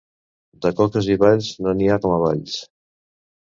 De 0.63 0.71
coques 0.79 1.09
i 1.17 1.19
balls, 1.25 1.51
no 1.67 1.75
n'hi 1.83 1.91
ha 1.93 2.01
com 2.07 2.17
a 2.17 2.19
Valls. 2.25 2.59